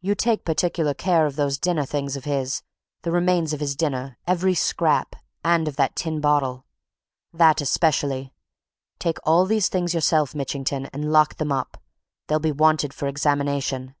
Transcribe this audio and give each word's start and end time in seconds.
You 0.00 0.14
take 0.14 0.44
particular 0.44 0.94
care 0.94 1.26
of 1.26 1.34
those 1.34 1.58
dinner 1.58 1.84
things 1.84 2.14
of 2.14 2.22
his 2.22 2.62
the 3.02 3.10
remains 3.10 3.52
of 3.52 3.58
his 3.58 3.74
dinner, 3.74 4.16
every 4.24 4.54
scrap 4.54 5.16
and 5.44 5.66
of 5.66 5.74
that 5.74 5.96
tin 5.96 6.20
bottle. 6.20 6.66
That, 7.32 7.60
especially. 7.60 8.32
Take 9.00 9.18
all 9.24 9.44
these 9.44 9.68
things 9.68 9.92
yourself, 9.92 10.36
Mitchington, 10.36 10.86
and 10.92 11.10
lock 11.10 11.38
them 11.38 11.50
up 11.50 11.82
they'll 12.28 12.38
be 12.38 12.52
wanted 12.52 12.94
for 12.94 13.08
examination." 13.08 13.96